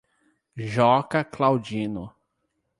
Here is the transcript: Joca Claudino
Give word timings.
Joca 0.65 1.21
Claudino 1.23 2.15